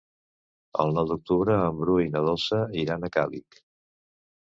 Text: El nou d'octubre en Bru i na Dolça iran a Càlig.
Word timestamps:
El 0.83 0.93
nou 0.99 1.09
d'octubre 1.11 1.59
en 1.67 1.79
Bru 1.83 1.99
i 2.07 2.09
na 2.17 2.25
Dolça 2.31 2.65
iran 2.89 3.07
a 3.11 3.15
Càlig. 3.19 3.65